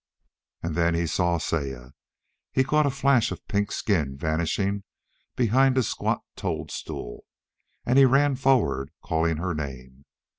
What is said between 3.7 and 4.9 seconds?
skin vanishing